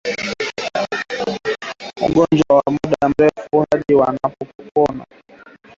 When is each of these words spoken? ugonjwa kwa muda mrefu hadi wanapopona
ugonjwa 2.07 2.59
kwa 2.61 2.71
muda 2.71 3.09
mrefu 3.09 3.65
hadi 3.71 3.95
wanapopona 3.95 5.05